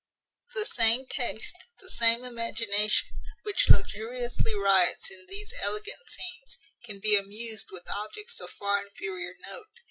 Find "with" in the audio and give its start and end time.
7.69-7.87